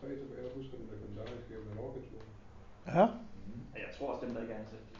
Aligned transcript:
tre 0.00 0.08
tilbage, 0.20 0.42
jeg 0.46 0.52
husker 0.58 0.76
den 0.80 0.86
legendariske 0.92 1.52
Mallorca-tur. 1.66 2.22
Ja. 2.96 3.06
Jeg 3.84 3.90
tror 3.96 4.06
også, 4.12 4.22
dem 4.24 4.32
der 4.34 4.40
ikke 4.44 4.54
er 4.56 4.60
ansat, 4.62 4.82
de 4.90 4.96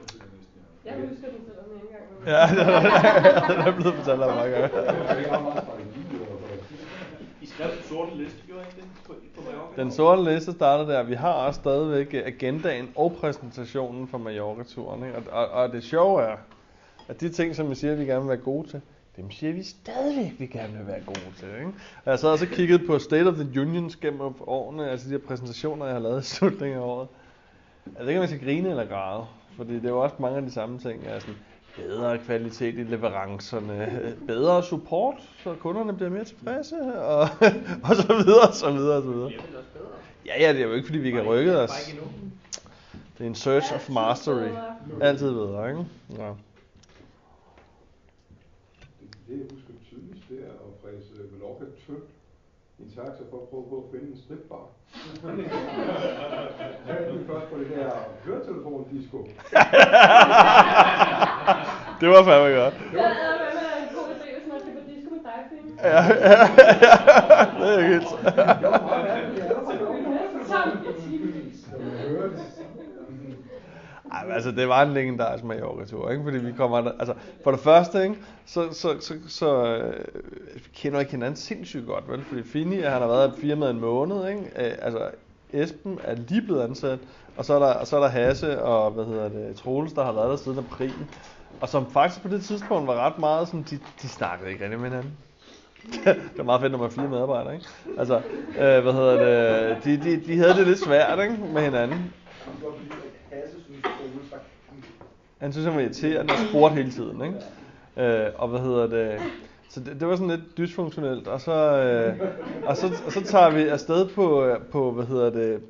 husker 0.00 0.18
det. 0.22 0.40
Jeg 0.88 0.94
husker 1.08 1.28
den 1.34 1.40
selvom 1.48 1.66
jeg 1.72 1.78
ikke 1.82 1.88
engang 1.90 2.06
var 2.10 2.18
med. 2.20 2.28
Ja, 2.34 2.42
det 3.58 3.66
er 3.72 3.76
blevet 3.80 3.94
fortalt 4.00 4.22
af 4.22 4.28
mange 4.38 4.50
gange. 4.54 4.68
Er 5.06 5.16
i 7.42 7.46
skrev 7.46 7.70
den 7.70 7.82
sorte 7.88 8.16
liste, 8.16 8.38
gjorde 8.46 8.62
I 8.62 8.66
ikke 8.66 8.80
det? 8.80 8.88
På, 9.06 9.14
på 9.36 9.42
Mallorca? 9.46 9.82
Den 9.82 9.90
sorte 9.92 10.24
liste 10.24 10.52
starter 10.52 10.84
der. 10.84 11.02
Vi 11.02 11.14
har 11.14 11.32
også 11.32 11.60
stadigvæk 11.60 12.14
agendaen 12.14 12.90
og 12.96 13.16
præsentationen 13.20 14.08
for 14.08 14.18
Mallorca-turen. 14.18 15.04
Ikke? 15.04 15.16
Og, 15.16 15.22
og, 15.32 15.48
og 15.48 15.72
det 15.72 15.84
sjove 15.84 16.22
er, 16.22 16.36
at 17.08 17.20
de 17.20 17.28
ting, 17.28 17.56
som 17.56 17.70
vi 17.70 17.74
siger, 17.74 17.94
vi 17.94 18.04
gerne 18.04 18.20
vil 18.20 18.28
være 18.28 18.36
gode 18.36 18.68
til, 18.68 18.80
dem 19.18 19.30
siger 19.30 19.52
vi 19.52 19.62
stadigvæk, 19.62 20.32
vi 20.38 20.46
gerne 20.46 20.78
vil 20.78 20.86
være 20.86 21.00
gode 21.06 21.32
til. 21.38 21.48
Ikke? 21.58 21.72
Og 22.04 22.10
jeg 22.10 22.18
sad 22.18 22.28
også 22.28 22.44
og 22.44 22.50
kiggede 22.50 22.86
på 22.86 22.98
State 22.98 23.26
of 23.26 23.34
the 23.34 23.60
Unions 23.60 23.96
gennem 23.96 24.20
årene, 24.46 24.90
altså 24.90 25.06
de 25.06 25.10
her 25.10 25.18
præsentationer, 25.18 25.86
jeg 25.86 25.94
har 25.94 26.00
lavet 26.00 26.22
i 26.22 26.26
slutningen 26.26 26.78
af 26.78 26.82
året. 26.82 27.08
Jeg 27.86 28.00
ved 28.00 28.08
ikke, 28.08 28.18
om 28.18 28.22
jeg 28.22 28.28
skal 28.28 28.44
grine 28.44 28.70
eller 28.70 28.84
græde, 28.86 29.24
fordi 29.56 29.74
det 29.74 29.84
er 29.84 29.88
jo 29.88 30.00
også 30.00 30.16
mange 30.18 30.36
af 30.36 30.42
de 30.42 30.50
samme 30.50 30.78
ting. 30.78 31.06
Altså, 31.06 31.28
bedre 31.76 32.18
kvalitet 32.18 32.78
i 32.78 32.82
leverancerne, 32.82 34.14
bedre 34.26 34.62
support, 34.62 35.14
så 35.44 35.54
kunderne 35.54 35.92
bliver 35.92 36.10
mere 36.10 36.24
tilfredse, 36.24 36.76
og, 36.94 37.20
og 37.88 37.96
så 37.96 38.22
videre, 38.24 38.48
og 38.48 38.54
så 38.54 38.70
videre, 38.70 38.96
og 38.96 39.02
så 39.02 39.10
videre. 39.10 39.32
Ja, 40.26 40.42
ja, 40.42 40.52
det 40.52 40.62
er 40.62 40.66
jo 40.66 40.72
ikke, 40.72 40.86
fordi 40.86 40.98
vi 40.98 41.10
kan 41.10 41.22
rykke 41.22 41.58
os. 41.58 41.94
Det 43.18 43.24
er 43.24 43.28
en 43.28 43.34
search 43.34 43.74
of 43.74 43.90
mastery. 43.90 44.48
Altid 45.00 45.32
bedre, 45.32 45.68
ikke? 45.70 45.84
Ja. 46.18 46.30
Det, 49.28 49.36
jeg 49.38 49.46
husker 49.54 49.72
tydeligst, 49.88 50.28
det 50.28 50.38
er 50.48 50.52
at 50.66 50.72
fræse 50.82 51.12
Mallorca 51.32 51.64
tynd 51.84 52.04
i 52.78 52.82
en 52.82 52.90
taxa 52.96 53.22
for 53.30 53.38
at 53.42 53.48
prøve 53.50 53.66
på 53.70 53.76
at 53.82 53.86
finde 53.92 54.06
en 54.12 54.18
stripbar. 54.24 54.64
Så 55.20 55.28
er 56.88 57.12
vi 57.12 57.24
først 57.26 57.46
på 57.52 57.58
det 57.58 57.68
der 57.76 57.90
høretelefon-disco. 58.24 59.18
Det 62.00 62.08
var 62.08 62.22
fandme 62.28 62.50
godt. 62.60 62.74
Ja, 62.92 63.08
det 63.08 63.48
Finn. 65.50 65.78
Ja, 65.82 65.88
ja, 65.88 66.02
ja, 66.02 66.44
det 67.58 67.68
er 67.74 67.82
helt. 67.88 68.10
Jo, 68.62 68.70
meget 68.70 69.04
mærkeligt. 69.04 69.36
Det 69.36 69.50
er 69.50 69.54
der 69.54 69.64
faktisk 69.64 69.84
også 69.84 70.52
Tom, 70.52 70.68
jeg 70.86 70.94
timevis. 71.04 71.68
Når 71.72 71.78
man 71.78 71.90
hører 71.90 72.28
det. 72.28 72.40
Ej, 74.12 74.26
men 74.26 74.32
altså, 74.48 74.60
det 74.60 74.68
var 74.68 74.82
en 74.82 74.92
legendarisk 74.92 75.44
Mallorca-tur, 75.44 76.10
ikke? 76.10 76.24
Fordi 76.24 76.38
vi 76.38 76.52
kommer 76.52 76.80
der, 76.80 76.92
altså, 76.98 77.14
for 77.44 77.50
det 77.50 77.60
første, 77.60 78.02
ikke? 78.02 78.16
Så, 78.46 78.72
så, 78.72 78.96
så, 79.00 79.14
så 79.28 79.66
øh, 79.66 80.04
vi 80.54 80.68
kender 80.74 81.00
ikke 81.00 81.12
hinanden 81.12 81.36
sindssygt 81.36 81.86
godt, 81.86 82.04
vel? 82.08 82.24
Fordi 82.24 82.42
Fini, 82.42 82.80
han 82.80 83.00
har 83.00 83.06
været 83.06 83.32
i 83.36 83.40
firmaet 83.40 83.70
en 83.70 83.80
måned, 83.80 84.28
ikke? 84.28 84.40
Øh, 84.40 84.72
altså, 84.82 85.10
Esben 85.52 85.98
er 86.04 86.14
lige 86.14 86.42
blevet 86.42 86.62
ansat, 86.62 86.98
og 87.36 87.44
så 87.44 87.54
er 87.54 87.58
der, 87.58 87.74
og 87.74 87.86
så 87.86 87.96
er 87.96 88.00
der 88.00 88.08
Hasse 88.08 88.62
og, 88.62 88.90
hvad 88.90 89.04
hedder 89.04 89.28
det, 89.28 89.56
Troels, 89.56 89.92
der 89.92 90.04
har 90.04 90.12
været 90.12 90.30
der 90.30 90.36
siden 90.36 90.58
april. 90.58 90.94
Og 91.60 91.68
som 91.68 91.90
faktisk 91.90 92.22
på 92.22 92.28
det 92.28 92.42
tidspunkt 92.42 92.86
var 92.86 92.94
ret 92.94 93.18
meget 93.18 93.48
sådan, 93.48 93.64
de, 93.70 93.78
de 94.02 94.08
snakkede 94.08 94.50
ikke 94.50 94.64
rigtig 94.64 94.80
med 94.80 94.88
hinanden. 94.88 95.12
det 96.04 96.38
er 96.38 96.42
meget 96.42 96.60
fedt, 96.60 96.72
når 96.72 96.78
man 96.78 96.86
er 96.86 96.90
fire 96.90 97.08
medarbejdere, 97.08 97.54
ikke? 97.54 97.66
Altså, 97.98 98.16
øh, 98.48 98.82
hvad 98.82 98.92
hedder 98.92 99.16
det, 99.24 99.84
de, 99.84 100.10
de, 100.10 100.26
de 100.26 100.38
havde 100.38 100.54
det 100.54 100.66
lidt 100.66 100.78
svært, 100.78 101.18
ikke? 101.22 101.36
Med 101.54 101.62
hinanden. 101.62 102.12
Han 105.38 105.52
synes, 105.52 105.66
han 105.66 105.74
var 105.74 105.80
irriterende 105.80 106.32
og 106.32 106.38
spurgte 106.48 106.74
hele 106.76 106.90
tiden, 106.90 107.22
ikke? 107.24 108.16
Øh, 108.26 108.32
og 108.38 108.48
hvad 108.48 108.60
hedder 108.60 108.86
det... 108.86 109.20
Så 109.70 109.80
det, 109.80 110.00
det 110.00 110.08
var 110.08 110.16
sådan 110.16 110.30
lidt 110.30 110.58
dysfunktionelt, 110.58 111.28
og 111.28 111.40
så, 111.40 111.52
øh, 111.52 112.28
og 112.66 112.76
så, 112.76 112.86
og 113.06 113.12
så 113.12 113.24
tager 113.24 113.50
vi 113.50 113.62
afsted 113.62 114.08
på, 114.08 114.56
på, 114.72 114.90
hvad 114.90 115.04
hedder 115.04 115.30
det, 115.30 115.60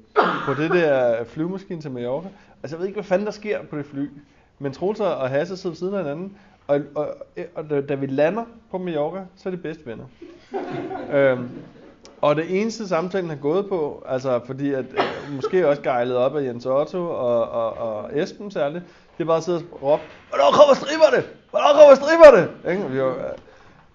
på 0.47 0.55
det 0.63 0.71
der 0.71 1.25
flyvemaskine 1.25 1.81
til 1.81 1.91
Mallorca. 1.91 2.29
Altså 2.63 2.77
jeg 2.77 2.81
ved 2.81 2.87
ikke, 2.87 2.97
hvad 2.97 3.05
fanden 3.05 3.27
der 3.27 3.33
sker 3.33 3.63
på 3.63 3.79
det 3.79 3.87
fly, 3.87 4.09
men 4.59 4.73
Troels 4.73 5.01
og 5.01 5.31
Hasse 5.31 5.57
sidder 5.57 5.71
ved 5.71 5.77
siden 5.77 5.95
af 5.95 6.03
hinanden, 6.05 6.37
og, 6.67 6.81
og, 6.95 7.15
og 7.55 7.71
da, 7.71 7.81
da 7.81 7.95
vi 7.95 8.07
lander 8.07 8.45
på 8.71 8.79
Mallorca, 8.79 9.21
så 9.37 9.49
er 9.49 9.51
det 9.51 9.63
bedste 9.63 9.87
venner. 9.87 10.05
øhm, 11.13 11.49
og 12.21 12.37
det 12.37 12.61
eneste 12.61 12.89
samtalen 12.89 13.31
har 13.31 13.37
gået 13.37 13.69
på, 13.69 14.05
altså 14.09 14.41
fordi 14.47 14.73
at 14.73 14.85
øh, 14.85 15.35
måske 15.35 15.69
også 15.69 15.83
gejlet 15.83 16.17
op 16.17 16.37
af 16.37 16.45
Jens 16.45 16.67
Otto 16.67 17.11
og, 17.11 17.49
og, 17.49 17.73
og 17.73 18.19
Esben 18.19 18.51
særligt, 18.51 18.85
det 19.19 19.25
er 19.25 19.27
bare 19.27 19.37
at 19.37 19.43
sidde 19.43 19.63
og 19.73 19.83
råbe, 19.83 20.03
hvornår 20.29 20.51
kommer 20.53 20.75
stripperne? 20.75 21.25
Hvornår 21.51 21.81
kommer 21.81 21.95
stripperne? 21.95 22.73
Ikke? 22.73 22.91
Vi 22.91 23.03
var, 23.03 23.15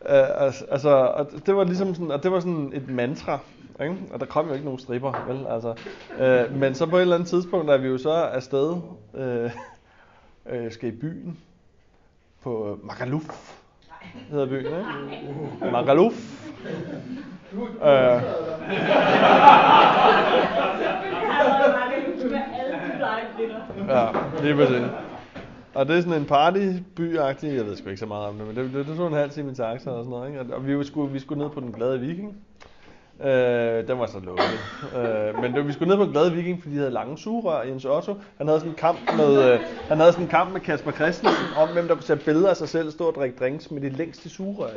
øh, 0.10 0.46
altså, 0.46 0.66
altså, 0.72 0.90
og 0.90 1.28
det 1.46 1.56
var 1.56 1.64
ligesom 1.64 1.96
sådan, 1.96 2.12
og 2.12 2.24
det 2.24 2.32
var 2.32 2.40
sådan 2.40 2.72
et 2.76 2.90
mantra, 2.90 3.40
ikke? 3.82 3.98
og 4.14 4.20
der 4.20 4.26
kom 4.26 4.48
jo 4.48 4.54
ikke 4.54 4.66
nogen 4.66 4.80
stripper, 4.80 5.26
vel? 5.28 5.48
Altså, 5.50 5.76
øh, 6.20 6.60
men 6.60 6.76
så 6.76 6.86
på 6.86 6.98
et 6.98 7.02
eller 7.02 7.16
andet 7.16 7.30
tidspunkt 7.30 7.70
er 7.70 7.78
vi 7.78 7.88
jo 7.88 7.98
så 7.98 8.12
afsted, 8.12 8.76
øh, 9.14 9.52
øh, 10.50 10.72
skal 10.72 10.90
i 10.90 10.92
byen, 10.92 11.38
på 12.44 12.80
Magaluf, 12.84 13.54
hedder 14.30 14.46
byen, 14.46 14.66
ikke? 14.66 15.72
Magaluf. 15.72 16.14
Øh, 17.54 18.22
Ja, 23.90 24.08
lige 24.44 24.56
præcis. 24.56 24.82
Og 25.74 25.88
det 25.88 25.98
er 25.98 26.02
sådan 26.02 26.20
en 26.22 26.26
partyby-agtig, 26.26 27.48
jeg 27.48 27.66
ved 27.66 27.76
sgu 27.78 27.90
ikke 27.90 28.00
så 28.00 28.06
meget 28.06 28.28
om 28.28 28.36
det, 28.36 28.48
men 28.48 28.56
det, 28.56 28.74
det, 28.74 28.88
det 28.88 28.98
tog 28.98 29.08
en 29.08 29.14
halv 29.14 29.30
time 29.30 29.52
i 29.52 29.56
taxa 29.56 29.90
og 29.90 30.04
sådan 30.06 30.10
noget, 30.10 30.30
ikke? 30.30 30.56
Og 30.56 30.68
vi 30.68 30.84
skulle, 30.84 31.14
vi 31.14 31.20
skulle 31.20 31.44
ned 31.44 31.50
på 31.50 31.60
den 31.60 31.72
glade 31.72 32.00
viking. 32.00 32.38
Øh, 33.24 33.88
den 33.88 34.00
var 34.00 34.06
så 34.06 34.20
lukket. 34.20 34.46
Øh, 34.98 35.42
men 35.42 35.54
det, 35.54 35.68
vi 35.68 35.74
skulle 35.74 35.90
ned 35.90 35.98
på 35.98 36.04
den 36.04 36.12
glade 36.12 36.34
viking, 36.34 36.62
fordi 36.62 36.76
de 36.76 36.80
havde 36.80 36.92
lange 36.92 37.18
sugerør. 37.18 37.62
Jens 37.62 37.86
Otto, 37.86 38.16
han 38.38 38.48
havde 38.48 38.60
sådan 38.60 38.72
en 38.72 38.78
kamp 38.78 39.00
med, 39.18 39.54
øh, 39.54 39.60
han 39.88 39.98
havde 39.98 40.12
sådan 40.12 40.26
en 40.26 40.30
kamp 40.30 40.54
med 40.54 40.62
Kasper 40.62 40.92
Christensen 40.92 41.46
om, 41.58 41.70
hvem 41.70 41.88
der 41.88 41.96
kunne 41.96 42.04
tage 42.04 42.20
billeder 42.20 42.50
af 42.50 42.58
sig 42.58 42.70
selv 42.70 42.92
stå 42.92 43.08
og 43.08 43.16
drikke 43.16 43.36
drinks 43.40 43.72
med 43.72 43.82
de 43.82 43.90
længste 43.90 44.30
sugerør. 44.30 44.70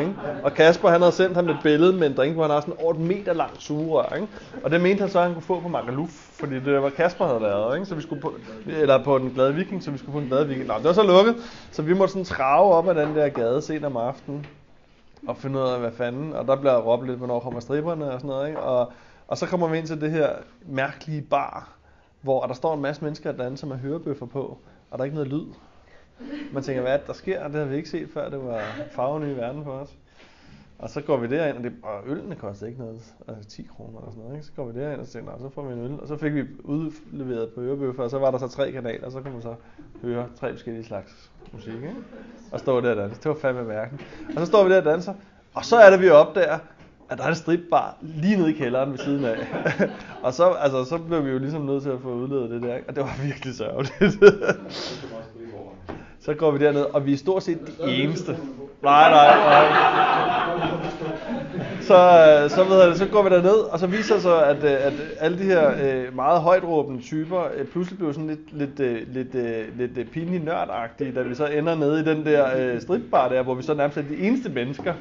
Ikke? 0.00 0.14
Og 0.42 0.54
Kasper, 0.54 0.88
han 0.88 1.00
havde 1.00 1.12
sendt 1.12 1.36
ham 1.36 1.48
et 1.48 1.56
billede 1.62 1.92
med 1.92 2.06
en 2.06 2.16
drink, 2.16 2.34
hvor 2.34 2.42
han 2.42 2.50
har 2.50 2.60
sådan 2.60 2.74
over 2.82 2.94
et 2.94 3.00
meter 3.00 3.32
lang 3.32 3.50
sugerør. 3.58 4.14
Ikke? 4.14 4.28
Og 4.64 4.70
det 4.70 4.80
mente 4.80 5.00
han 5.00 5.10
så, 5.10 5.18
at 5.18 5.24
han 5.24 5.34
kunne 5.34 5.42
få 5.42 5.60
på 5.60 5.68
Magaluf, 5.68 6.10
fordi 6.10 6.54
det 6.54 6.82
var 6.82 6.90
Kasper 6.90 7.26
havde 7.26 7.40
lavet, 7.40 7.76
ikke? 7.76 7.86
Så 7.86 7.94
vi 7.94 8.02
skulle 8.02 8.22
på, 8.22 8.34
eller 8.66 9.04
på 9.04 9.18
den 9.18 9.30
glade 9.30 9.54
viking, 9.54 9.82
så 9.82 9.90
vi 9.90 9.98
skulle 9.98 10.12
på 10.12 10.20
den 10.20 10.28
glade 10.28 10.48
viking. 10.48 10.66
Nå, 10.66 10.74
det 10.74 10.84
var 10.84 10.92
så 10.92 11.02
lukket, 11.02 11.34
så 11.72 11.82
vi 11.82 11.94
måtte 11.94 12.12
sådan 12.12 12.24
trave 12.24 12.74
op 12.74 12.88
ad 12.88 12.94
den 12.94 13.16
der 13.16 13.28
gade 13.28 13.62
sent 13.62 13.84
om 13.84 13.96
aftenen 13.96 14.46
og 15.28 15.36
finde 15.36 15.58
ud 15.58 15.64
af, 15.64 15.80
hvad 15.80 15.92
fanden, 15.92 16.32
og 16.32 16.46
der 16.46 16.56
bliver 16.56 16.78
råbt 16.78 17.06
lidt, 17.06 17.18
hvornår 17.18 17.40
kommer 17.40 17.60
striberne 17.60 18.10
og 18.10 18.20
sådan 18.20 18.28
noget, 18.28 18.48
ikke? 18.48 18.60
Og, 18.60 18.92
og 19.28 19.38
så 19.38 19.46
kommer 19.46 19.68
vi 19.68 19.78
ind 19.78 19.86
til 19.86 20.00
det 20.00 20.10
her 20.10 20.30
mærkelige 20.66 21.22
bar, 21.22 21.76
hvor 22.20 22.46
der 22.46 22.54
står 22.54 22.74
en 22.74 22.80
masse 22.80 23.04
mennesker 23.04 23.32
og 23.32 23.38
danser 23.38 23.66
med 23.66 23.76
hørebøffer 23.76 24.26
på, 24.26 24.58
og 24.90 24.98
der 24.98 24.98
er 24.98 25.04
ikke 25.04 25.16
noget 25.16 25.32
lyd. 25.32 25.46
Man 26.52 26.62
tænker, 26.62 26.82
hvad 26.82 26.92
er 26.92 26.96
det, 26.96 27.06
der 27.06 27.12
sker? 27.12 27.48
Det 27.48 27.56
har 27.56 27.64
vi 27.64 27.76
ikke 27.76 27.88
set 27.88 28.08
før, 28.14 28.28
det 28.28 28.44
var 28.44 28.62
farven 28.90 29.30
i 29.30 29.36
verden 29.36 29.64
for 29.64 29.70
os. 29.72 29.96
Og 30.78 30.90
så 30.90 31.00
går 31.00 31.16
vi 31.16 31.26
derind, 31.26 31.56
og, 31.56 31.64
det, 31.64 31.72
og 31.82 32.00
ølene 32.06 32.34
koster 32.34 32.66
ikke 32.66 32.78
noget, 32.78 33.14
altså 33.28 33.50
10 33.50 33.62
kroner 33.76 33.98
eller 33.98 34.10
sådan 34.10 34.22
noget, 34.22 34.36
ikke? 34.36 34.46
Så 34.46 34.52
går 34.56 34.64
vi 34.64 34.80
derind 34.80 35.00
og 35.00 35.08
tænker, 35.08 35.32
så 35.38 35.48
får 35.48 35.62
vi 35.62 35.72
en 35.72 35.78
øl. 35.78 36.00
Og 36.00 36.08
så 36.08 36.16
fik 36.16 36.34
vi 36.34 36.44
udleveret 36.64 37.48
på 37.54 37.60
Ørebøffer, 37.60 38.02
og 38.02 38.10
så 38.10 38.18
var 38.18 38.30
der 38.30 38.38
så 38.38 38.48
tre 38.48 38.72
kanaler, 38.72 39.06
og 39.06 39.12
så 39.12 39.20
kunne 39.20 39.32
man 39.32 39.42
så 39.42 39.54
høre 40.02 40.28
tre 40.40 40.52
forskellige 40.52 40.84
slags 40.84 41.30
musik, 41.52 41.74
ikke? 41.74 41.94
Og 42.52 42.60
stå 42.60 42.80
der 42.80 42.90
og 42.90 42.96
danse. 42.96 43.16
Det 43.20 43.28
var 43.28 43.34
fandme 43.34 43.64
mærken. 43.64 44.00
Og 44.28 44.40
så 44.40 44.46
står 44.46 44.64
vi 44.64 44.70
der 44.70 44.78
og 44.78 44.84
danser, 44.84 45.14
og 45.54 45.64
så 45.64 45.76
er 45.76 45.90
det, 45.90 46.00
vi 46.00 46.08
opdager, 46.08 46.58
at 47.10 47.18
der 47.18 47.24
er 47.24 47.28
en 47.28 47.34
stripbar 47.34 47.96
lige 48.00 48.36
nede 48.36 48.50
i 48.50 48.52
kælderen 48.52 48.90
ved 48.90 48.98
siden 48.98 49.24
af. 49.24 49.36
og 50.24 50.32
så, 50.32 50.50
altså, 50.50 50.84
så 50.84 50.98
blev 50.98 51.24
vi 51.24 51.30
jo 51.30 51.38
ligesom 51.38 51.62
nødt 51.62 51.82
til 51.82 51.90
at 51.90 52.00
få 52.00 52.14
udledet 52.14 52.50
det 52.50 52.62
der, 52.62 52.78
og 52.88 52.96
det 52.96 53.02
var 53.02 53.22
virkelig 53.22 53.54
sørgeligt. 53.54 53.96
så 56.26 56.34
går 56.34 56.50
vi 56.50 56.64
derned, 56.64 56.82
og 56.82 57.06
vi 57.06 57.12
er 57.12 57.16
stort 57.16 57.42
set 57.42 57.58
de 57.86 58.02
eneste. 58.02 58.36
Nej, 58.82 59.10
nej, 59.10 59.36
nej. 59.36 59.66
Så, 61.80 61.98
så, 62.48 62.64
ved 62.64 62.84
jeg, 62.84 62.96
så 62.96 63.06
går 63.06 63.22
vi 63.22 63.30
derned, 63.30 63.58
og 63.72 63.78
så 63.78 63.86
viser 63.86 64.14
det 64.14 64.22
sig, 64.22 64.46
at, 64.46 64.64
øh, 64.64 64.70
at 64.70 64.92
alle 65.20 65.38
de 65.38 65.42
her 65.42 65.70
øh, 65.82 66.16
meget 66.16 66.40
højtråbende 66.40 67.02
typer 67.02 67.42
øh, 67.56 67.66
pludselig 67.66 67.98
blev 67.98 68.12
sådan 68.12 68.26
lidt, 68.26 68.78
lidt, 68.78 68.78
lidt, 69.14 69.34
lidt 69.78 69.98
øh, 69.98 70.06
pinligt 70.06 70.44
nørdagtige, 70.44 71.12
da 71.12 71.22
vi 71.22 71.34
så 71.34 71.46
ender 71.46 71.74
nede 71.74 72.00
i 72.00 72.04
den 72.04 72.26
der 72.26 72.80
stripbar 72.80 73.28
der, 73.28 73.42
hvor 73.42 73.54
vi 73.54 73.62
så 73.62 73.74
nærmest 73.74 73.98
er 73.98 74.02
de 74.02 74.16
eneste 74.16 74.48
mennesker. 74.48 74.94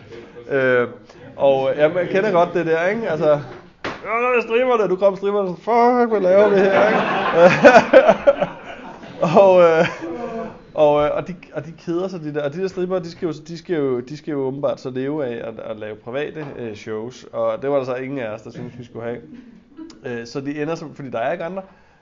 Øh, 0.51 0.87
og 1.35 1.71
øh, 1.71 1.77
jeg 1.77 2.07
kender 2.11 2.31
godt 2.31 2.53
det 2.53 2.65
der, 2.65 2.87
ikke? 2.87 3.09
Altså, 3.09 3.31
øh, 3.33 4.43
stripperne, 4.43 4.89
du 4.89 4.95
kom 4.95 5.15
stripperne, 5.15 5.55
fuck, 5.55 6.11
hvad 6.11 6.21
laver 6.21 6.49
vi 6.49 6.55
her, 6.55 6.87
ikke? 6.87 7.01
og, 9.41 9.61
øh, 9.61 9.87
og, 10.75 11.05
øh, 11.05 11.11
og, 11.13 11.27
de, 11.27 11.35
og 11.53 11.65
de 11.65 11.71
keder 11.71 12.07
sig, 12.07 12.21
de 12.21 12.33
der. 12.33 12.43
Og 12.43 12.53
de 12.53 12.61
der 12.61 12.67
stripper, 12.67 12.99
de 12.99 13.11
skal 13.11 13.25
jo, 13.25 13.33
de 13.47 13.57
skal 13.57 13.75
jo, 13.75 13.99
de 13.99 14.17
skal 14.17 14.31
jo 14.31 14.39
åbenbart 14.39 14.79
så 14.79 14.89
leve 14.89 15.25
af 15.25 15.47
at, 15.47 15.59
at 15.59 15.79
lave 15.79 15.95
private 15.95 16.47
øh, 16.57 16.75
shows. 16.75 17.25
Og 17.33 17.61
det 17.61 17.69
var 17.69 17.77
der 17.77 17.85
så 17.85 17.95
ingen 17.95 18.19
af 18.19 18.27
os, 18.27 18.41
der 18.41 18.51
syntes, 18.51 18.79
vi 18.79 18.83
skulle 18.83 19.05
have. 19.05 19.21
Øh, 20.05 20.27
så 20.27 20.41
de 20.41 20.61
ender 20.61 20.75
som, 20.75 20.95
fordi 20.95 21.09
der 21.09 21.19
er 21.19 21.31
ikke 21.31 21.43
andre. 21.43 21.61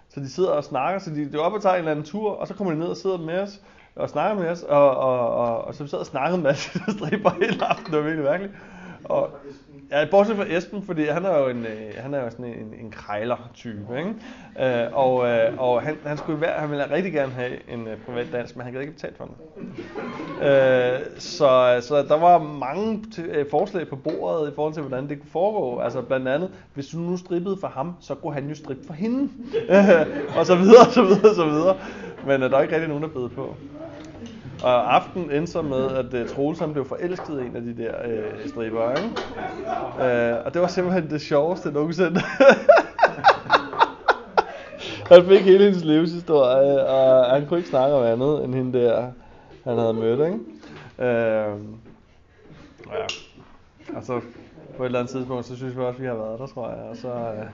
Så 0.09 0.19
de 0.19 0.29
sidder 0.29 0.49
og 0.49 0.63
snakker, 0.63 0.99
så 0.99 1.09
de, 1.09 1.31
de 1.31 1.37
er 1.37 1.39
oppe 1.39 1.57
og 1.57 1.61
tager 1.61 1.73
en 1.73 1.79
eller 1.79 1.91
anden 1.91 2.05
tur, 2.05 2.31
og 2.31 2.47
så 2.47 2.53
kommer 2.53 2.73
de 2.73 2.79
ned 2.79 2.87
og 2.87 2.97
sidder 2.97 3.17
med 3.17 3.39
os, 3.39 3.61
og 3.95 4.09
snakker 4.09 4.43
med 4.43 4.49
os, 4.49 4.63
og, 4.63 4.97
og, 4.97 5.29
og, 5.35 5.61
og 5.61 5.75
så 5.75 5.83
vi 5.83 5.89
sad 5.89 5.99
og 5.99 6.05
snakkede 6.05 6.41
med 6.41 6.49
de 6.53 6.57
striber 6.57 6.91
stripper 6.91 7.29
hele 7.29 7.65
aftenen, 7.65 7.91
det 7.91 7.99
var 7.99 8.05
virkelig 8.05 8.25
mærkeligt. 8.25 8.53
Og, 9.03 9.29
ja, 9.93 10.05
bortset 10.11 10.35
fra 10.35 10.45
Esben, 10.49 10.83
fordi 10.83 11.05
han 11.05 11.25
er 11.25 11.37
jo 11.39 11.47
en, 11.47 11.65
øh, 11.65 11.93
han 11.97 12.13
er 12.13 12.23
jo 12.23 12.29
sådan 12.29 12.45
en, 12.45 12.73
en 12.85 12.91
krejler-type, 12.91 13.97
ikke? 13.97 14.13
Øh, 14.59 14.87
og 14.93 15.27
øh, 15.27 15.57
og 15.57 15.81
han, 15.81 15.97
han, 16.05 16.17
skulle 16.17 16.41
være, 16.41 16.51
han 16.59 16.69
ville 16.69 16.91
rigtig 16.91 17.13
gerne 17.13 17.31
have 17.31 17.69
en 17.69 17.87
øh, 17.87 17.97
privat 18.05 18.27
dans, 18.31 18.55
men 18.55 18.63
han 18.63 18.73
gad 18.73 18.81
ikke 18.81 18.93
betale 18.93 19.13
for 19.17 19.25
den. 19.25 19.35
Øh, 20.47 20.99
så, 21.17 21.79
så 21.81 22.05
der 22.07 22.17
var 22.17 22.37
mange 22.39 23.03
t- 23.15 23.21
øh, 23.21 23.45
forslag 23.51 23.87
på 23.87 23.95
bordet 23.95 24.51
i 24.51 24.55
forhold 24.55 24.73
til, 24.73 24.83
hvordan 24.83 25.09
det 25.09 25.19
kunne 25.19 25.31
foregå. 25.31 25.79
Altså 25.79 26.01
blandt 26.01 26.27
andet, 26.27 26.49
hvis 26.73 26.87
du 26.87 26.97
nu 26.97 27.17
strippede 27.17 27.57
for 27.61 27.67
ham, 27.67 27.95
så 27.99 28.15
kunne 28.15 28.33
han 28.33 28.49
jo 28.49 28.55
strippe 28.55 28.87
for 28.87 28.93
hende. 28.93 29.29
og 30.37 30.45
så 30.45 30.55
videre, 30.55 30.91
så 30.91 31.03
videre, 31.03 31.35
så 31.35 31.45
videre. 31.45 31.77
Men 32.27 32.43
øh, 32.43 32.49
der 32.49 32.57
er 32.57 32.61
ikke 32.61 32.73
rigtig 32.73 32.89
nogen, 32.89 33.03
der 33.03 33.09
bed 33.09 33.29
på. 33.29 33.55
Og 34.63 34.95
aften 34.95 35.31
endte 35.31 35.51
så 35.51 35.61
med, 35.61 35.91
at 35.91 36.13
uh, 36.13 36.27
Troels 36.29 36.59
han 36.59 36.73
blev 36.73 36.85
forelsket 36.85 37.41
i 37.41 37.45
en 37.45 37.55
af 37.55 37.61
de 37.61 37.77
der 37.77 37.93
uh, 38.07 38.49
striber, 38.49 38.89
ikke? 38.89 39.09
Uh, 39.95 40.45
og 40.45 40.53
det 40.53 40.61
var 40.61 40.67
simpelthen 40.67 41.09
det 41.09 41.21
sjoveste 41.21 41.71
nogensinde. 41.71 42.19
han 45.11 45.25
fik 45.25 45.41
hele 45.41 45.63
hendes 45.63 45.83
livshistorie, 45.83 46.85
og 46.85 47.25
han 47.25 47.47
kunne 47.47 47.59
ikke 47.59 47.69
snakke 47.69 47.95
om 47.95 48.03
andet 48.03 48.43
end 48.43 48.55
hende 48.55 48.79
der, 48.79 49.11
han 49.63 49.77
havde 49.77 49.93
mødt, 49.93 50.19
ikke? 50.19 50.39
Uh, 50.97 51.59
ja. 52.91 53.05
Og 53.95 54.03
så 54.03 54.21
på 54.77 54.83
et 54.83 54.85
eller 54.85 54.99
andet 54.99 55.11
tidspunkt, 55.11 55.45
så 55.45 55.55
synes 55.55 55.77
vi 55.77 55.81
også, 55.81 55.97
at 55.97 56.01
vi 56.01 56.07
har 56.07 56.15
været 56.15 56.39
der, 56.39 56.47
tror 56.47 56.69
jeg. 56.69 56.77
Og 56.77 56.97
så 56.97 57.07
uh, 57.07 57.45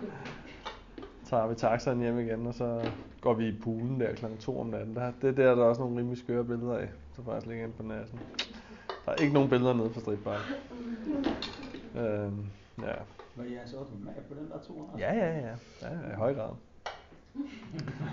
tager 1.30 1.48
vi 1.48 1.56
taxaen 1.56 2.00
hjem 2.00 2.20
igen, 2.20 2.48
og 2.48 2.54
så 2.54 2.82
går 3.22 3.34
vi 3.34 3.48
i 3.48 3.56
poolen 3.64 4.00
der 4.00 4.14
klokken 4.16 4.40
2 4.40 4.60
om 4.60 4.68
natten. 4.68 4.96
Der, 4.96 5.12
det 5.22 5.38
der 5.38 5.52
er 5.52 5.56
der 5.56 5.64
også 5.64 5.82
nogle 5.82 5.98
rimelig 6.00 6.18
skøre 6.18 6.44
billeder 6.44 6.78
af, 6.78 6.88
så 7.16 7.22
faktisk 7.26 7.48
ligger 7.48 7.64
inde 7.64 7.76
på 7.78 7.84
nassen. 7.84 8.20
Der 9.06 9.12
er 9.12 9.16
ikke 9.16 9.34
nogen 9.34 9.50
billeder 9.50 9.74
nede 9.74 9.90
fra 9.90 10.00
strippark. 10.02 10.40
Øhm, 11.98 12.46
ja. 12.82 12.94
Var 13.36 13.44
jeres 13.44 13.74
også 13.74 13.92
med 14.04 14.12
på 14.28 14.34
den 14.40 14.50
der 14.50 14.58
tur? 14.68 14.90
ja, 15.00 15.14
ja, 15.14 15.38
ja, 15.38 15.48
ja, 15.82 15.88
i 16.14 16.16
høj 16.16 16.34
grad. 16.34 16.50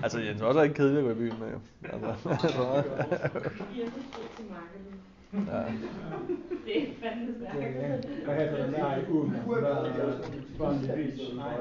Altså 0.03 0.21
Jens 0.21 0.43
også 0.43 0.59
er 0.61 0.65
ikke 0.65 0.75
kedelig 0.75 0.99
at 0.99 1.05
gå 1.05 1.11
i 1.11 1.15
byen 1.15 1.35
med, 1.41 1.49
jo. 1.53 1.59
Altså, 1.93 2.13
så, 2.49 2.83
I 3.75 3.81
er 3.83 3.87
så 3.87 4.01
sød 4.13 4.29
til 4.37 4.45
markedet. 4.51 4.95
ja. 5.53 5.73
Det 6.67 6.83
er 6.83 6.87
fandme 7.03 7.35
stærkt. 7.35 8.25
Hvad 8.25 8.35
hedder 8.37 8.65
den 8.65 8.75
der 8.75 8.97
i 8.97 9.11
ugen? 9.11 9.37
Bondi 10.59 10.87
Beach? 10.87 11.37
Nej, 11.37 11.57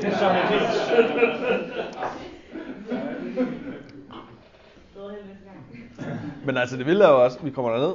det 0.00 0.04
er 0.04 0.16
Sunny 0.18 0.42
Beach. 0.50 2.31
Men 6.44 6.56
altså 6.56 6.76
det 6.76 6.86
vilde 6.86 7.04
er 7.04 7.08
jo 7.08 7.24
også, 7.24 7.38
vi 7.42 7.50
kommer 7.50 7.70
derned, 7.70 7.94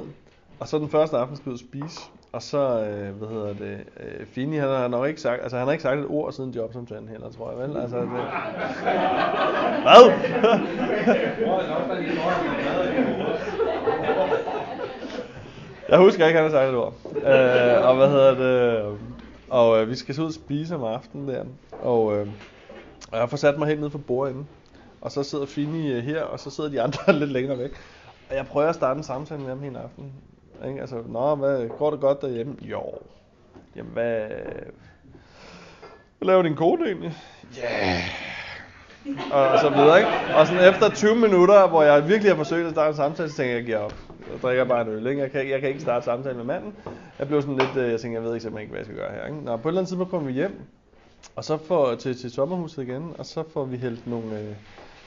og 0.60 0.68
så 0.68 0.78
den 0.78 0.88
første 0.88 1.16
aften 1.16 1.36
skal 1.36 1.46
vi 1.46 1.50
ud 1.50 1.54
og 1.54 1.60
spise, 1.60 2.00
og 2.32 2.42
så, 2.42 2.58
øh, 2.58 3.16
hvad 3.16 3.28
hedder 3.28 3.54
det, 3.54 3.78
øh, 4.00 4.26
Fini, 4.26 4.56
han 4.56 4.68
har 4.68 4.88
nok 4.88 5.08
ikke 5.08 5.20
sagt, 5.20 5.42
altså 5.42 5.56
han 5.56 5.66
har 5.66 5.72
ikke 5.72 5.82
sagt 5.82 6.00
et 6.00 6.06
ord 6.08 6.32
siden 6.32 6.50
jobsamtalen 6.50 7.08
heller, 7.08 7.30
tror 7.30 7.50
jeg, 7.50 7.58
vel? 7.68 7.76
Altså, 7.76 7.98
det... 7.98 8.08
Hvad? 8.08 8.18
jeg 15.88 15.98
husker 15.98 16.26
ikke, 16.26 16.38
han 16.38 16.50
har 16.50 16.58
sagt 16.58 16.68
et 16.68 16.76
ord. 16.76 16.94
Øh, 17.16 17.88
og 17.88 17.96
hvad 17.96 18.08
hedder 18.08 18.34
det, 18.34 18.84
og 19.50 19.82
øh, 19.82 19.90
vi 19.90 19.94
skal 19.94 20.14
så 20.14 20.22
ud 20.22 20.26
og 20.26 20.32
spise 20.32 20.74
om 20.74 20.84
aftenen 20.84 21.28
der, 21.28 21.44
og, 21.82 22.16
øh, 22.16 22.26
og 23.12 23.18
jeg 23.18 23.30
får 23.30 23.36
sat 23.36 23.58
mig 23.58 23.68
helt 23.68 23.80
ned 23.80 23.90
for 23.90 23.98
bordet. 23.98 24.36
Og 25.00 25.12
så 25.12 25.22
sidder 25.22 25.46
Fini 25.46 25.92
øh, 25.92 26.04
her, 26.04 26.22
og 26.22 26.40
så 26.40 26.50
sidder 26.50 26.70
de 26.70 26.82
andre 26.82 27.12
lidt 27.20 27.30
længere 27.30 27.58
væk. 27.58 27.72
Og 28.30 28.36
jeg 28.36 28.46
prøver 28.46 28.68
at 28.68 28.74
starte 28.74 28.98
en 28.98 29.04
samtale 29.04 29.40
med 29.40 29.48
ham 29.48 29.62
hele 29.62 29.78
aften. 29.78 30.12
Ikke? 30.66 30.80
Altså, 30.80 31.02
nå, 31.08 31.34
hvad, 31.34 31.68
går 31.68 31.90
det 31.90 32.00
godt 32.00 32.22
derhjemme? 32.22 32.56
Jo. 32.60 32.82
Jamen, 33.76 33.92
hvad, 33.92 34.20
hvad 36.18 36.26
laver 36.26 36.42
din 36.42 36.56
kone 36.56 36.86
egentlig? 36.86 37.16
Ja. 37.56 37.86
Yeah. 37.86 38.02
Og 39.32 39.58
så 39.58 39.70
videre, 39.70 39.98
ikke? 39.98 40.10
Og 40.36 40.46
sådan 40.46 40.74
efter 40.74 40.90
20 40.90 41.16
minutter, 41.16 41.68
hvor 41.68 41.82
jeg 41.82 42.08
virkelig 42.08 42.30
har 42.30 42.36
forsøgt 42.36 42.66
at 42.66 42.72
starte 42.72 42.88
en 42.88 42.96
samtale, 42.96 43.30
så 43.30 43.36
tænker 43.36 43.50
jeg, 43.50 43.56
jeg 43.58 43.66
giver 43.66 43.78
op. 43.78 43.94
Jeg 44.32 44.42
drikker 44.42 44.64
bare 44.64 44.82
en 44.82 44.88
øl, 44.88 45.06
ikke? 45.06 45.22
Jeg 45.22 45.30
kan, 45.30 45.48
jeg 45.50 45.60
kan 45.60 45.68
ikke 45.68 45.80
starte 45.80 46.04
samtale 46.04 46.36
med 46.36 46.44
manden. 46.44 46.74
Jeg 47.18 47.28
blev 47.28 47.42
sådan 47.42 47.56
lidt, 47.56 47.76
øh, 47.76 47.90
jeg 47.90 48.00
tænker, 48.00 48.18
jeg 48.18 48.24
ved 48.24 48.34
ikke 48.34 48.42
simpelthen 48.42 48.62
ikke, 48.62 48.70
hvad 48.70 48.78
jeg 48.78 48.86
skal 48.86 48.96
gøre 48.96 49.12
her, 49.12 49.26
ikke? 49.26 49.44
Nå, 49.44 49.56
på 49.56 49.68
et 49.68 49.70
eller 49.70 49.80
andet 49.80 49.88
tidspunkt 49.88 50.10
kommer 50.10 50.26
vi 50.26 50.32
hjem, 50.32 50.60
og 51.36 51.44
så 51.44 51.56
får 51.56 51.94
til, 51.94 52.20
til 52.20 52.30
sommerhuset 52.30 52.82
igen, 52.82 53.14
og 53.18 53.26
så 53.26 53.44
får 53.52 53.64
vi 53.64 53.76
hældt 53.76 54.06
nogle, 54.06 54.38
øh, 54.38 54.54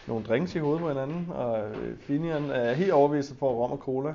nogle 0.07 0.25
drinks 0.25 0.55
i 0.55 0.59
hovedet 0.59 0.81
på 0.81 0.87
hinanden, 0.87 1.27
og 1.29 1.59
øh, 1.59 1.97
Finian 1.97 2.49
er 2.49 2.73
helt 2.73 2.91
overbevist 2.91 3.35
for 3.39 3.51
rom 3.51 3.71
og 3.71 3.77
cola 3.77 4.13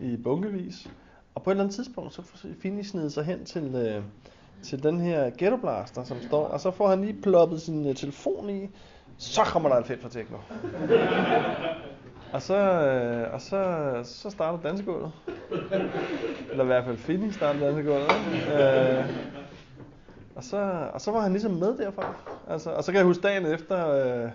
i 0.00 0.16
bunkevis. 0.16 0.90
Og 1.34 1.42
på 1.42 1.50
et 1.50 1.54
eller 1.54 1.64
andet 1.64 1.76
tidspunkt, 1.76 2.14
så 2.14 2.22
får 2.22 2.48
Fini 2.62 2.82
snedet 2.82 3.12
sig 3.12 3.24
hen 3.24 3.44
til, 3.44 3.74
øh, 3.74 4.02
til 4.62 4.82
den 4.82 5.00
her 5.00 5.30
ghetto 5.38 5.56
blaster, 5.56 6.04
som 6.04 6.16
står, 6.22 6.44
og 6.44 6.60
så 6.60 6.70
får 6.70 6.88
han 6.88 7.00
lige 7.00 7.22
ploppet 7.22 7.62
sin 7.62 7.88
øh, 7.88 7.94
telefon 7.94 8.50
i, 8.50 8.68
så 9.18 9.42
kommer 9.44 9.68
der 9.68 9.76
en 9.76 9.84
fedt 9.84 10.02
fra 10.02 10.08
Tekno. 10.08 10.38
og 12.34 12.42
så, 12.42 12.56
øh, 12.56 13.34
og 13.34 13.40
så, 13.40 13.90
så 14.04 14.30
starter 14.30 14.58
dansegulvet. 14.62 15.12
Eller 16.50 16.64
i 16.64 16.66
hvert 16.66 16.84
fald 16.84 16.96
Fini 16.96 17.32
starter 17.32 17.60
dansegulvet. 17.60 18.10
Øh, 18.60 19.04
og 20.34 20.44
så, 20.44 20.88
og 20.92 21.00
så 21.00 21.10
var 21.10 21.20
han 21.20 21.32
ligesom 21.32 21.50
med 21.50 21.78
derfra. 21.78 22.14
Altså, 22.48 22.70
og 22.70 22.84
så 22.84 22.92
kan 22.92 22.98
jeg 22.98 23.06
huske 23.06 23.22
dagen 23.22 23.46
efter, 23.46 23.90
øh, 23.90 24.30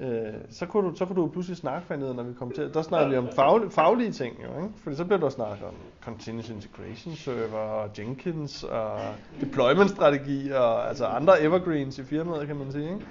øh, 0.00 0.34
så, 0.50 0.66
kunne 0.66 0.90
du, 0.90 0.96
så 0.96 1.06
kunne 1.06 1.16
du 1.22 1.28
pludselig 1.28 1.56
snakke 1.56 1.94
af, 1.94 1.98
når 1.98 2.22
vi 2.22 2.34
kom 2.34 2.50
til. 2.50 2.74
Der 2.74 2.82
snakkede 2.82 3.10
vi 3.10 3.16
om 3.16 3.28
faglige, 3.34 3.70
faglige 3.70 4.12
ting, 4.12 4.36
jo, 4.42 4.62
ikke? 4.62 4.74
Fordi 4.78 4.96
så 4.96 5.04
blev 5.04 5.20
der 5.20 5.28
snakket 5.28 5.66
om 5.66 5.74
Continuous 6.04 6.50
Integration 6.50 7.14
Server, 7.14 7.58
og 7.58 7.90
Jenkins, 7.98 8.64
og 8.64 9.00
deployment 9.40 9.90
strategi, 9.90 10.50
og 10.50 10.88
altså 10.88 11.06
andre 11.06 11.42
evergreens 11.42 11.98
i 11.98 12.04
firmaet, 12.04 12.46
kan 12.46 12.56
man 12.56 12.72
sige, 12.72 12.84
ikke? 12.84 13.06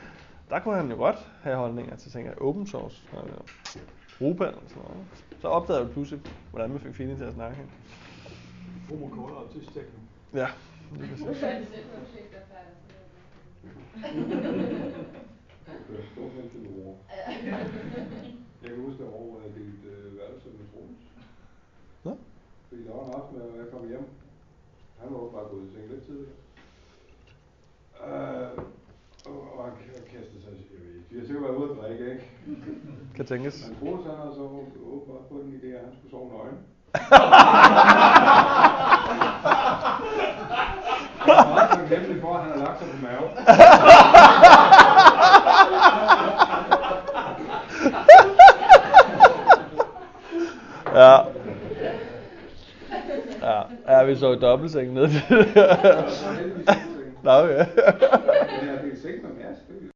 Der 0.49 0.59
kunne 0.59 0.75
han 0.75 0.89
jo 0.89 0.95
godt 0.95 1.31
have 1.41 1.55
holdninger 1.55 1.95
til 1.95 2.11
ting 2.11 2.27
af 2.27 2.33
open 2.41 2.67
source, 2.67 3.01
altså, 3.17 3.53
Drupal 4.19 4.47
og 4.47 4.61
sådan 4.67 4.83
noget. 4.83 4.97
ikke? 4.97 5.41
Så 5.41 5.47
opdagede 5.47 5.83
jeg 5.83 5.91
pludselig, 5.91 6.21
hvordan 6.51 6.73
vi 6.73 6.79
fik 6.79 6.95
Fini 6.95 7.15
til 7.15 7.23
at 7.23 7.33
snakke. 7.33 7.57
Homo 8.89 9.09
cola 9.09 9.35
og 9.35 9.49
tysk 9.51 9.67
techno. 9.67 9.99
Ja, 10.33 10.47
lige 10.91 11.09
præcis. 11.09 11.43
Er 15.67 15.71
det 15.71 15.87
der 15.89 15.93
er 15.95 15.99
er 16.01 16.07
stort 16.13 16.31
hen 16.31 16.49
til 16.49 16.59
ord. 16.85 16.97
Jeg 18.61 18.69
kan 18.69 18.81
huske 18.85 18.99
det 19.03 19.07
år, 19.13 19.25
hvor 19.29 19.39
jeg 19.45 19.51
delte 19.59 19.87
øh, 19.95 20.17
værelse 20.17 20.49
med 20.57 20.65
Troels. 20.71 21.05
Fordi 22.67 22.81
der 22.87 22.93
var 22.97 23.05
en 23.05 23.13
aften, 23.19 23.37
hvor 23.37 23.59
jeg 23.63 23.69
kom 23.73 23.87
hjem. 23.87 24.05
Han 25.01 25.07
var 25.13 25.19
bare 25.35 25.47
gået 25.51 25.63
i 25.67 25.71
seng 25.73 25.85
lidt 25.91 26.03
tidligere. 26.05 26.37
Øh, 28.07 28.49
og, 29.29 29.37
og 29.57 29.63
han 29.65 29.73
kastede 30.13 30.41
sig, 30.43 30.51
jeg 30.73 30.79
ved 30.81 30.93
ikke, 30.95 31.09
vi 31.09 31.19
har 31.19 31.25
sikkert 31.25 31.43
været 31.43 31.55
ude 31.61 31.71
at 31.71 31.77
drikke, 31.81 32.05
ikke? 32.13 32.25
Kan 33.15 33.25
tænkes. 33.25 33.55
Men 33.67 33.77
Troels 33.79 34.05
han 34.05 34.15
havde 34.21 34.35
så 34.35 34.43
åbenbart 34.91 35.25
fået 35.29 35.43
den 35.45 35.53
idé, 35.59 35.67
at 35.77 35.83
han 35.85 35.93
skulle 35.95 36.11
sove 36.11 36.29
nøgen. 36.33 36.57
Han 41.25 41.35
var 41.37 41.55
ret 41.61 41.69
taknemmelig 41.69 42.21
for, 42.21 42.33
at 42.33 42.41
han 42.41 42.51
havde 42.51 42.65
lagt 42.65 42.79
sig 42.79 42.87
på 42.91 42.97
mave. 43.05 43.25
Ja. 50.95 51.17
Ja, 53.87 54.04
ja 54.15 54.19
vi 54.19 54.19
så 54.19 54.33
i 54.33 54.35
dobbeltseng 54.35 54.93
nede. 54.93 55.07
I. 55.07 56.71
Nå, 57.25 57.31
okay. 57.31 57.65